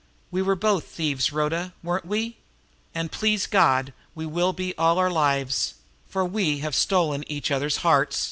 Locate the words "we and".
2.07-3.11